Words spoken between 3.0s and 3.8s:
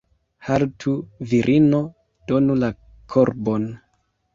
korbon!